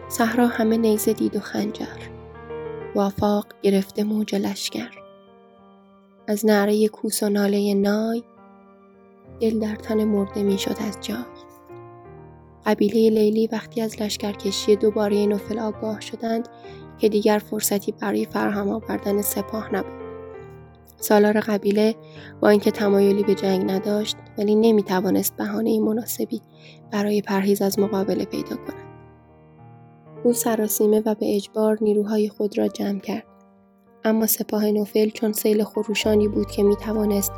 صحرا 0.07 0.47
همه 0.47 0.77
نیزه 0.77 1.13
دید 1.13 1.35
و 1.35 1.39
خنجر. 1.39 1.85
وافاق 2.95 3.45
گرفته 3.61 4.03
موج 4.03 4.35
لشکر. 4.35 4.91
از 6.27 6.45
نعره 6.45 6.87
کوس 6.87 7.23
و 7.23 7.29
ناله 7.29 7.73
نای 7.73 8.23
دل 9.39 9.59
در 9.59 9.75
تن 9.75 10.03
مرده 10.03 10.43
می‌شد 10.43 10.75
از 10.87 10.97
جای. 11.01 11.17
قبیله 12.65 13.09
لیلی 13.09 13.47
وقتی 13.47 13.81
از 13.81 14.01
لشکرکشی 14.01 14.75
دوباره 14.75 15.25
نوفل 15.25 15.59
آگاه 15.59 16.01
شدند 16.01 16.49
که 16.97 17.09
دیگر 17.09 17.37
فرصتی 17.37 17.91
برای 17.91 18.25
فراهم 18.25 18.69
آوردن 18.69 19.21
سپاه 19.21 19.75
نبود. 19.75 20.05
سالار 20.97 21.39
قبیله 21.39 21.95
با 22.41 22.49
اینکه 22.49 22.71
تمایلی 22.71 23.23
به 23.23 23.35
جنگ 23.35 23.71
نداشت 23.71 24.17
ولی 24.37 24.55
نمی 24.55 24.83
توانست 24.83 25.35
بهانه 25.37 25.79
مناسبی 25.79 26.41
برای 26.91 27.21
پرهیز 27.21 27.61
از 27.61 27.79
مقابله 27.79 28.25
پیدا 28.25 28.55
کند. 28.55 28.85
او 30.23 30.33
سراسیمه 30.33 31.01
و 31.05 31.15
به 31.15 31.35
اجبار 31.35 31.77
نیروهای 31.81 32.29
خود 32.29 32.57
را 32.57 32.67
جمع 32.67 32.99
کرد. 32.99 33.25
اما 34.03 34.25
سپاه 34.25 34.65
نوفل 34.65 35.09
چون 35.09 35.33
سیل 35.33 35.63
خروشانی 35.63 36.27
بود 36.27 36.51
که 36.51 36.63
می 36.63 36.75
توانست 36.75 37.31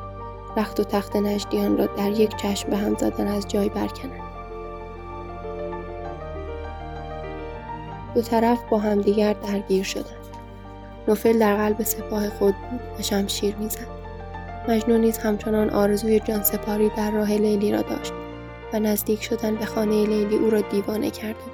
رخت 0.58 0.80
و 0.80 0.84
تخت 0.84 1.16
نجدیان 1.16 1.78
را 1.78 1.86
در 1.86 2.12
یک 2.12 2.36
چشم 2.36 2.70
به 2.70 2.78
هم 2.78 2.98
زدن 2.98 3.28
از 3.28 3.48
جای 3.48 3.70
برکند. 3.70 4.27
دو 8.18 8.24
طرف 8.24 8.60
با 8.70 8.78
همدیگر 8.78 9.34
درگیر 9.34 9.84
شدند. 9.84 10.28
نوفل 11.08 11.40
در 11.40 11.58
قلب 11.58 11.84
سپاه 11.84 12.30
خود 12.30 12.56
بود 12.56 12.80
و 13.00 13.02
شمشیر 13.02 13.56
می‌زد. 13.56 13.88
مجنون 14.68 15.02
نیز 15.02 15.18
همچنان 15.18 15.70
آرزوی 15.70 16.20
جان 16.20 16.44
سپاری 16.44 16.92
در 16.98 17.12
راه 17.12 17.32
لیلی 17.32 17.72
را 17.72 17.82
داشت 17.82 18.14
و 18.74 18.80
نزدیک 18.80 19.24
شدن 19.24 19.56
به 19.56 19.66
خانه 19.66 20.06
لیلی 20.06 20.36
او 20.36 20.50
را 20.50 20.62
دیوانه 20.62 21.10
بود 21.10 21.52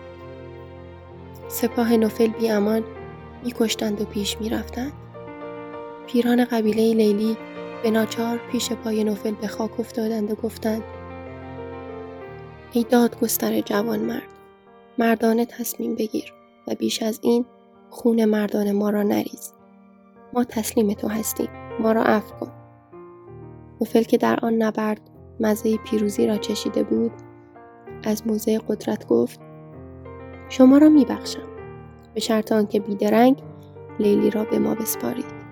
سپاه 1.47 1.97
نوفل 1.97 2.29
امان 2.49 2.83
میکشتند 3.43 4.01
و 4.01 4.05
پیش 4.05 4.41
می‌رفتند. 4.41 4.93
پیران 6.07 6.45
قبیله 6.45 6.93
لیلی 6.93 7.37
به 7.83 7.91
ناچار 7.91 8.39
پیش 8.51 8.71
پای 8.71 9.03
نوفل 9.03 9.31
به 9.31 9.47
خاک 9.47 9.79
افتادند 9.79 10.31
و 10.31 10.35
گفتند 10.35 10.83
ای 12.71 12.83
دادگستر 12.83 13.61
جوان 13.61 13.99
مرد 13.99 14.29
مردانه 14.97 15.45
تصمیم 15.45 15.95
بگیر. 15.95 16.33
و 16.67 16.75
بیش 16.75 17.03
از 17.03 17.19
این 17.23 17.45
خون 17.89 18.25
مردان 18.25 18.71
ما 18.71 18.89
را 18.89 19.03
نریز. 19.03 19.53
ما 20.33 20.43
تسلیم 20.43 20.93
تو 20.93 21.07
هستیم. 21.07 21.49
ما 21.79 21.91
را 21.91 22.03
عفو 22.03 22.35
کن. 22.35 22.51
نوفل 23.81 24.03
که 24.03 24.17
در 24.17 24.39
آن 24.41 24.53
نبرد 24.53 25.01
مزه 25.39 25.77
پیروزی 25.77 26.27
را 26.27 26.37
چشیده 26.37 26.83
بود 26.83 27.11
از 28.03 28.27
موزه 28.27 28.59
قدرت 28.67 29.07
گفت 29.07 29.39
شما 30.49 30.77
را 30.77 30.89
میبخشم. 30.89 31.47
به 32.13 32.19
شرط 32.19 32.51
آنکه 32.51 32.79
بیدرنگ 32.79 33.43
لیلی 33.99 34.29
را 34.29 34.43
به 34.43 34.59
ما 34.59 34.75
بسپارید. 34.75 35.43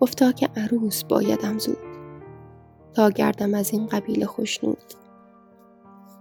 گفتا 0.00 0.32
که 0.32 0.48
عروس 0.56 1.04
بایدم 1.04 1.58
زود 1.58 1.78
تا 2.94 3.10
گردم 3.10 3.54
از 3.54 3.72
این 3.72 3.86
قبیل 3.86 4.24
خوشنود 4.24 4.99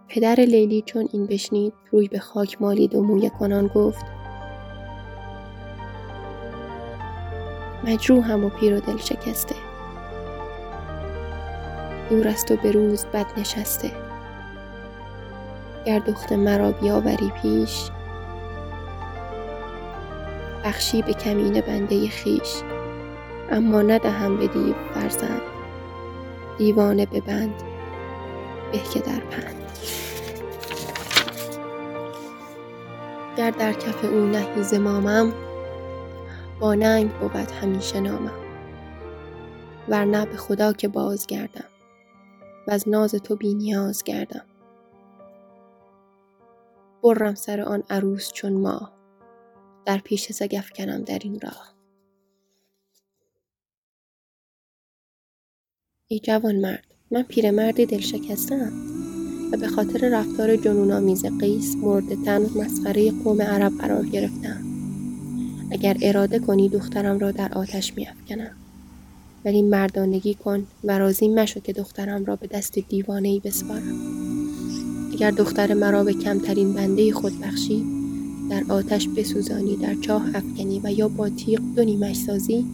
پدر 0.10 0.36
لیلی 0.36 0.82
چون 0.82 1.10
این 1.14 1.26
بشنید 1.26 1.74
روی 1.92 2.08
به 2.08 2.20
خاک 2.20 2.62
مالید 2.62 2.96
و 2.96 3.04
موی 3.04 3.30
کنان 3.30 3.68
گفت 3.68 4.06
مجروحم 7.88 8.46
و 8.46 8.50
پیر 8.50 8.76
و 8.76 8.80
دل 8.80 8.98
شکسته. 8.98 9.56
دور 12.10 12.28
است 12.28 12.52
و 12.52 12.56
به 12.56 12.72
روز 12.72 13.06
بد 13.06 13.26
نشسته. 13.38 13.92
گر 15.86 16.00
دخت 16.00 16.32
مرا 16.32 16.72
بیاوری 16.72 17.32
پیش 17.42 17.90
بخشی 20.66 21.02
به 21.02 21.14
کمین 21.14 21.62
بنده 21.62 22.08
خیش. 22.08 22.62
اما 23.52 23.82
ندهم 23.82 24.38
به 24.38 24.48
دیو 24.48 24.74
فرزند. 24.94 25.42
دیوانه 26.58 27.06
ببند. 27.06 27.69
به 28.72 28.80
که 28.94 29.00
در 29.00 29.20
پند 29.20 29.78
گر 33.38 33.52
در 33.52 33.74
کف 33.74 34.06
او 34.06 34.26
نهی 34.26 34.64
زمامم 34.64 35.34
با 36.60 36.76
ننگ 36.76 37.12
بود 37.12 37.36
همیشه 37.36 38.00
نامم. 38.00 38.50
ورنه 39.90 40.26
به 40.26 40.38
خدا 40.38 40.74
که 40.74 40.88
باز 40.88 41.28
گردم 41.28 41.70
و 42.68 42.72
از 42.72 42.90
ناز 42.90 43.16
تو 43.16 43.36
بی 43.36 43.54
نیاز 43.54 44.04
گردم. 44.04 44.46
برم 47.04 47.36
سر 47.36 47.62
آن 47.62 47.84
عروس 47.90 48.32
چون 48.32 48.54
ما 48.54 48.92
در 49.86 49.98
پیش 49.98 50.32
سگف 50.32 50.70
کنم 50.70 51.04
در 51.04 51.20
این 51.22 51.40
راه. 51.40 51.76
ای 56.08 56.20
جوان 56.20 56.56
مرد 56.56 56.89
من 57.12 57.24
پیرمردی 57.24 57.86
دل 57.86 58.00
شکستم 58.00 58.72
و 59.52 59.58
به 59.58 59.68
خاطر 59.68 60.10
رفتار 60.10 60.56
جنون 60.56 60.92
آمیز 60.92 61.26
قیس 61.26 61.76
مورد 61.76 62.24
تن 62.26 62.42
مسخره 62.42 63.12
قوم 63.12 63.42
عرب 63.42 63.72
قرار 63.78 64.06
گرفتم. 64.06 64.64
اگر 65.72 65.98
اراده 66.02 66.40
کنی 66.40 66.70
دخترم 66.70 67.20
را 67.20 67.32
در 67.32 67.54
آتش 67.54 67.94
میافکنم. 67.98 68.52
ولی 69.46 69.62
مردانگی 69.62 70.34
کن 70.34 70.68
و 70.84 71.00
راضی 71.00 71.28
مشو 71.28 71.60
که 71.60 71.74
دخترم 71.74 72.26
را 72.26 72.36
به 72.36 72.48
دست 72.48 72.80
دیوانه 72.80 73.30
ای 73.30 73.40
بسپارم. 73.40 74.00
اگر 75.14 75.32
دختر 75.32 75.74
مرا 75.74 76.04
به 76.04 76.14
کمترین 76.14 76.74
بنده 76.74 77.14
خود 77.14 77.40
بخشی 77.42 77.86
در 78.50 78.64
آتش 78.70 79.08
بسوزانی 79.08 79.76
در 79.76 79.96
چاه 79.96 80.36
افکنی 80.36 80.82
و 80.84 80.92
یا 80.92 81.08
با 81.08 81.30
تیغ 81.30 81.62
دو 81.76 81.84
نیمش 81.84 82.16
سازی 82.16 82.66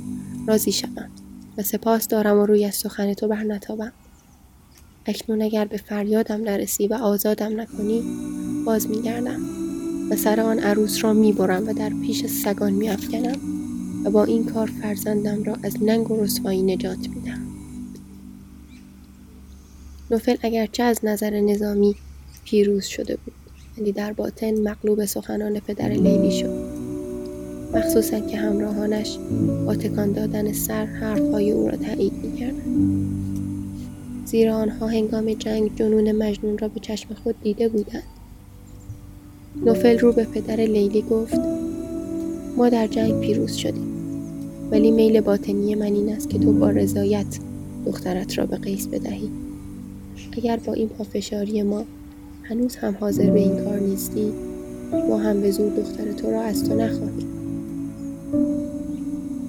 راضی 0.48 0.72
شوم 0.72 1.10
و 1.58 1.64
سپاس 1.64 2.08
دارم 2.08 2.38
و 2.38 2.46
روی 2.46 2.66
از 2.66 2.76
سخن 2.76 3.14
تو 3.14 3.28
بر 3.28 3.44
نتابم 3.44 3.92
اکنون 5.06 5.42
اگر 5.42 5.66
به 5.66 5.78
فریادم 5.78 6.42
نرسی 6.42 6.88
و 6.88 6.94
آزادم 6.94 7.62
نکنی 7.62 8.04
باز 8.66 8.90
میگردم 8.90 9.40
و 10.12 10.16
سر 10.16 10.40
آن 10.42 10.60
عروس 10.60 11.04
را 11.04 11.14
می‌برم 11.14 11.68
و 11.68 11.74
در 11.74 11.90
پیش 11.90 12.26
سگان 12.26 12.74
میافکنم 12.74 13.38
و 14.06 14.10
با 14.10 14.24
این 14.24 14.46
کار 14.46 14.70
فرزندم 14.82 15.44
را 15.44 15.58
از 15.64 15.84
ننگ 15.84 16.12
و 16.12 16.24
رسوایی 16.24 16.62
نجات 16.62 17.10
میدم 17.10 17.42
نوفل 20.12 20.36
اگرچه 20.42 20.84
از 20.84 21.00
نظر 21.04 21.40
نظامی 21.40 21.96
پیروز 22.46 22.86
شده 22.86 23.18
بود 23.26 23.34
ولی 23.78 23.92
در 23.92 24.14
باطن 24.14 24.62
مغلوب 24.62 25.06
سخنان 25.06 25.60
پدر 25.60 25.90
لیلی 25.90 26.32
شد. 26.32 26.66
مخصوصا 27.74 28.20
که 28.20 28.38
همراهانش 28.38 29.18
با 29.66 29.76
تکان 29.76 30.12
دادن 30.12 30.54
سر 30.54 30.86
حرفهای 30.86 31.52
او 31.52 31.68
را 31.68 31.78
تایید 31.78 32.14
می‌کردند 32.14 32.55
زیرا 34.36 34.56
آنها 34.56 34.88
هنگام 34.88 35.34
جنگ 35.34 35.76
جنون 35.76 36.12
مجنون 36.12 36.58
را 36.58 36.68
به 36.68 36.80
چشم 36.80 37.14
خود 37.24 37.36
دیده 37.44 37.70
بودند. 37.70 38.04
نوفل 39.66 40.00
رو 40.00 40.12
به 40.12 40.24
پدر 40.24 40.56
لیلی 40.56 41.02
گفت 41.02 41.40
ما 42.58 42.70
در 42.70 42.88
جنگ 42.88 43.20
پیروز 43.20 43.54
شدیم 43.54 43.88
ولی 44.72 44.92
میل 44.92 45.22
باطنی 45.22 45.76
من 45.76 45.86
این 45.86 46.10
است 46.10 46.30
که 46.30 46.40
تو 46.40 46.54
با 46.54 46.70
رضایت 46.70 47.40
دخترت 47.86 48.38
را 48.38 48.46
به 48.46 48.58
قیس 48.58 48.88
بدهی. 48.88 49.30
اگر 50.38 50.58
با 50.58 50.74
این 50.74 50.90
پافشاری 50.90 51.64
ما 51.64 51.84
هنوز 52.44 52.76
هم 52.76 52.96
حاضر 53.00 53.30
به 53.30 53.40
این 53.40 53.64
کار 53.64 53.80
نیستی 53.80 54.34
ما 54.92 55.18
هم 55.18 55.42
به 55.42 55.52
زور 55.52 55.72
دختر 55.72 56.12
تو 56.12 56.32
را 56.32 56.42
از 56.42 56.64
تو 56.64 56.76
نخواهیم. 56.76 57.28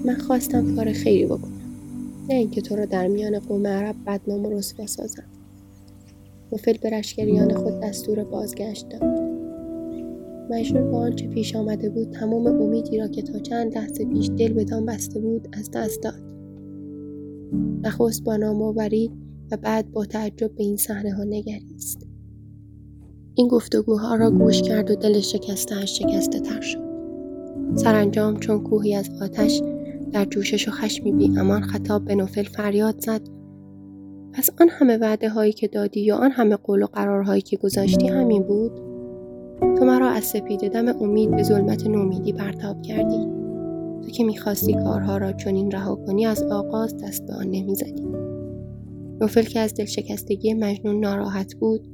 من 0.05 0.17
خواستم 0.17 0.75
کار 0.75 0.91
خیری 0.91 1.25
بکنم. 1.25 1.56
نه 2.29 2.35
اینکه 2.35 2.61
تو 2.61 2.75
را 2.75 2.85
در 2.85 3.07
میان 3.07 3.39
قوم 3.39 3.67
عرب 3.67 3.95
بدنام 4.07 4.45
و 4.45 4.49
رسوا 4.49 4.85
سازم. 4.85 5.23
مفل 6.51 6.77
به 6.77 6.89
رشگریان 6.89 7.53
خود 7.53 7.79
دستور 7.79 8.23
بازگشت 8.23 8.89
داد 8.89 9.37
مجنون 10.49 10.91
با 10.91 10.97
آنچه 10.97 11.27
پیش 11.27 11.55
آمده 11.55 11.89
بود 11.89 12.11
تمام 12.11 12.47
امیدی 12.47 12.97
را 12.97 13.07
که 13.07 13.21
تا 13.21 13.39
چند 13.39 13.77
لحظه 13.77 14.05
پیش 14.05 14.29
دل 14.37 14.53
بدان 14.53 14.85
بسته 14.85 15.19
بود 15.19 15.47
از 15.53 15.71
دست 15.71 16.01
داد. 16.01 16.21
نخست 17.83 18.23
با 18.23 18.37
نامآوری 18.37 19.11
و 19.51 19.57
بعد 19.57 19.91
با 19.91 20.05
تعجب 20.05 20.55
به 20.55 20.63
این 20.63 20.77
صحنه 20.77 21.13
ها 21.13 21.23
نگریست. 21.23 22.07
این 23.35 23.47
گفتگوها 23.47 24.15
را 24.15 24.31
گوش 24.31 24.61
کرد 24.61 24.91
و 24.91 24.95
دل 24.95 25.19
شکستهاش 25.19 25.99
شکسته 25.99 26.39
تر 26.39 26.61
شد. 26.61 26.87
سرانجام 27.75 28.39
چون 28.39 28.63
کوهی 28.63 28.95
از 28.95 29.09
آتش 29.21 29.61
در 30.11 30.25
جوشش 30.25 30.67
و 30.67 30.71
خشمی 30.71 31.11
بی 31.11 31.39
امان 31.39 31.61
خطاب 31.61 32.05
به 32.05 32.15
نوفل 32.15 32.43
فریاد 32.43 32.99
زد. 32.99 33.21
پس 34.33 34.49
آن 34.61 34.69
همه 34.69 34.97
وعده 34.97 35.29
هایی 35.29 35.53
که 35.53 35.67
دادی 35.67 36.01
یا 36.01 36.17
آن 36.17 36.31
همه 36.31 36.55
قول 36.55 36.83
و 36.83 36.85
قرارهایی 36.85 37.41
که 37.41 37.57
گذاشتی 37.57 38.07
همین 38.07 38.43
بود؟ 38.43 38.71
تو 39.59 39.85
مرا 39.85 40.09
از 40.09 40.23
سپید 40.23 40.59
دم 40.59 41.01
امید 41.01 41.31
به 41.31 41.43
ظلمت 41.43 41.87
نومیدی 41.87 42.33
پرتاب 42.33 42.81
کردی. 42.81 43.27
تو 44.01 44.09
که 44.09 44.23
می‌خواستی 44.23 44.73
کارها 44.73 45.17
را 45.17 45.31
چنین 45.31 45.71
رها 45.71 45.95
کنی 45.95 46.25
از 46.25 46.43
آغاز 46.43 46.97
دست 46.97 47.27
به 47.27 47.33
آن 47.33 47.47
نمی‌زدی. 47.47 48.07
نوفل 49.21 49.43
که 49.43 49.59
از 49.59 49.73
دلشکستگی 49.73 50.53
مجنون 50.53 50.99
ناراحت 50.99 51.55
بود 51.55 51.87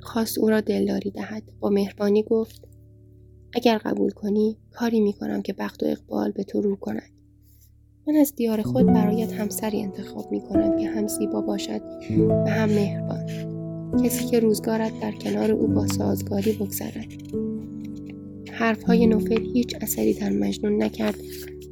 خواست 0.00 0.38
او 0.38 0.50
را 0.50 0.60
دلداری 0.60 1.10
دهد. 1.10 1.42
با 1.60 1.70
مهربانی 1.70 2.22
گفت 2.22 2.68
اگر 3.54 3.78
قبول 3.78 4.10
کنی 4.10 4.58
کاری 4.70 5.00
می‌کنم 5.00 5.42
که 5.42 5.52
بخت 5.52 5.82
و 5.82 5.86
اقبال 5.86 6.30
به 6.30 6.44
تو 6.44 6.60
رو 6.60 6.76
کند. 6.76 7.13
من 8.08 8.16
از 8.16 8.34
دیار 8.36 8.62
خود 8.62 8.86
برایت 8.86 9.32
همسری 9.32 9.82
انتخاب 9.82 10.32
می 10.32 10.40
کنم 10.40 10.76
که 10.76 10.88
هم 10.88 11.06
زیبا 11.06 11.40
باشد 11.40 11.80
و 12.28 12.50
هم 12.50 12.68
مهربان. 12.68 13.26
کسی 14.04 14.24
که 14.24 14.40
روزگارت 14.40 15.00
در 15.00 15.12
کنار 15.12 15.50
او 15.50 15.66
با 15.66 15.86
سازگاری 15.86 16.52
بگذرد. 16.52 17.06
حرفهای 18.52 19.06
نوفل 19.06 19.42
هیچ 19.54 19.76
اثری 19.80 20.14
در 20.14 20.30
مجنون 20.30 20.82
نکرد 20.82 21.16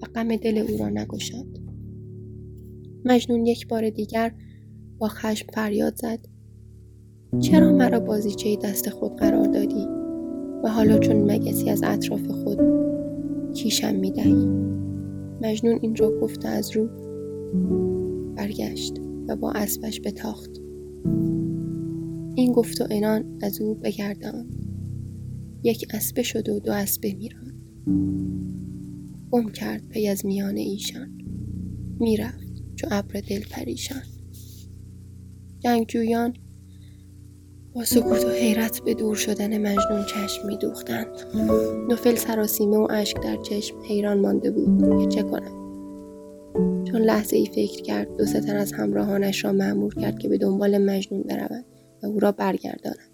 و 0.03 0.07
غم 0.15 0.37
دل 0.37 0.59
او 0.59 0.79
را 0.79 0.89
نگشاد. 0.89 1.47
مجنون 3.05 3.47
یک 3.47 3.69
بار 3.69 3.91
دیگر 3.91 4.33
با 4.99 5.09
خشم 5.09 5.47
فریاد 5.55 5.97
زد. 5.97 6.19
چرا 7.41 7.73
مرا 7.73 8.01
بازیچه 8.01 8.57
دست 8.57 8.91
خود 8.91 9.17
قرار 9.17 9.45
دادی 9.45 9.87
و 10.65 10.69
حالا 10.69 10.99
چون 10.99 11.33
مگسی 11.33 11.71
از 11.71 11.83
اطراف 11.85 12.27
خود 12.27 12.59
کیشم 13.55 13.95
می‌دهی؟ 13.95 14.73
مجنون 15.43 15.79
این 15.83 15.97
را 15.97 16.21
گفته 16.21 16.49
از 16.49 16.77
رو. 16.77 16.89
برگشت 18.37 18.95
و 19.29 19.37
با 19.37 19.53
اسبش 19.53 20.01
به 20.01 20.11
تاخت 20.11 20.51
این 22.35 22.53
گفت 22.53 22.81
و 22.81 22.87
انان 22.91 23.39
از 23.43 23.61
او 23.61 23.75
بگردان. 23.75 24.47
یک 25.63 25.87
اسبه 25.95 26.23
شد 26.23 26.49
و 26.49 26.61
دو 26.61 26.73
اسبه 26.73 27.15
میراند 27.15 27.63
گم 29.31 29.49
کرد 29.49 29.89
پی 29.89 30.09
از 30.09 30.27
میان 30.27 30.57
ایشان. 30.57 31.19
می‌رفت 32.01 32.75
چو 32.77 32.87
ابر 32.91 33.21
دل 33.21 33.43
پریشان 33.51 34.03
جنگجویان 35.59 36.35
با 37.75 37.85
سکوت 37.85 38.25
و 38.25 38.29
حیرت 38.29 38.81
به 38.85 38.95
دور 38.95 39.17
شدن 39.17 39.59
مجنون 39.59 40.05
چشم 40.05 40.47
می 40.47 40.57
دوختند. 40.57 41.09
نوفل 41.89 42.15
سراسیمه 42.15 42.77
و 42.77 42.87
اشک 42.91 43.23
در 43.23 43.37
چشم 43.37 43.77
حیران 43.83 44.21
مانده 44.21 44.51
بود. 44.51 45.01
که 45.01 45.07
چه 45.07 45.23
کند 45.23 45.63
چون 46.85 47.01
لحظه 47.01 47.37
ای 47.37 47.47
فکر 47.47 47.83
کرد 47.83 48.17
دو 48.17 48.27
ستن 48.27 48.57
از 48.57 48.73
همراهانش 48.73 49.45
را 49.45 49.53
معمور 49.53 49.95
کرد 49.95 50.19
که 50.19 50.29
به 50.29 50.39
دنبال 50.39 50.79
مجنون 50.79 51.23
بروند 51.23 51.65
و 52.03 52.07
او 52.07 52.21
را 52.21 52.33
برگردانند. 52.33 53.11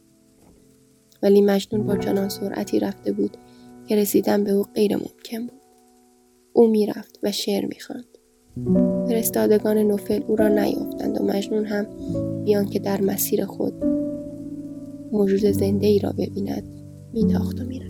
ولی 1.22 1.40
مجنون 1.40 1.86
با 1.86 1.96
چنان 1.96 2.28
سرعتی 2.28 2.80
رفته 2.80 3.12
بود 3.12 3.36
که 3.86 3.96
رسیدن 3.96 4.44
به 4.44 4.50
او 4.50 4.62
غیر 4.62 4.96
ممکن 4.96 5.46
بود. 5.46 5.60
او 6.52 6.70
می‌رفت 6.70 7.18
و 7.22 7.32
شعر 7.32 7.66
می‌خواند. 7.66 8.18
فرستادگان 9.08 9.78
نوفل 9.78 10.22
او 10.26 10.36
را 10.36 10.48
نیافتند 10.48 11.20
و 11.20 11.24
مجنون 11.24 11.64
هم 11.64 11.86
بیان 12.44 12.66
که 12.66 12.78
در 12.78 13.00
مسیر 13.00 13.44
خود 13.44 13.97
موجود 15.12 15.40
زنده 15.40 15.86
ای 15.86 15.98
را 15.98 16.12
ببیند. 16.12 16.64
میتاخت 17.14 17.60
و 17.60 17.64
می‌رفت. 17.64 17.88